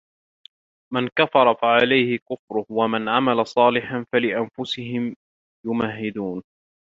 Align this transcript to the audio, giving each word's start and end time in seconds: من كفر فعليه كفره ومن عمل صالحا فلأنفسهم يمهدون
من 0.93 1.07
كفر 1.07 1.55
فعليه 1.55 2.17
كفره 2.17 2.65
ومن 2.69 3.09
عمل 3.09 3.47
صالحا 3.47 4.05
فلأنفسهم 4.13 5.15
يمهدون 5.65 6.43